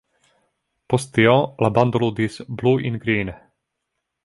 [0.93, 3.33] Post tio la bando ludis „Blue in Green”.